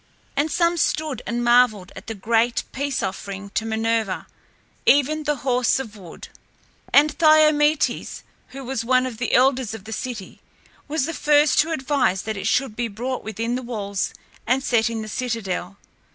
And 0.35 0.51
some 0.51 0.77
stood 0.77 1.21
and 1.27 1.43
marveled 1.43 1.91
at 1.95 2.07
the 2.07 2.15
great 2.15 2.63
peace 2.71 3.03
offering 3.03 3.51
to 3.51 3.67
Minerva, 3.67 4.25
even 4.87 5.25
the 5.25 5.35
horse 5.45 5.77
of 5.77 5.95
wood. 5.95 6.29
And 6.91 7.15
Thymœtes, 7.19 8.23
who 8.47 8.63
was 8.63 8.83
one 8.83 9.05
of 9.05 9.19
the 9.19 9.35
elders 9.35 9.75
of 9.75 9.83
the 9.83 9.93
city, 9.93 10.41
was 10.87 11.05
the 11.05 11.13
first 11.13 11.61
who 11.61 11.71
advised 11.71 12.25
that 12.25 12.35
it 12.35 12.47
should 12.47 12.75
be 12.75 12.87
brought 12.87 13.23
within 13.23 13.53
the 13.53 13.61
walls 13.61 14.15
and 14.47 14.63
set 14.63 14.89
in 14.89 15.03
the 15.03 15.07
citadel. 15.07 15.77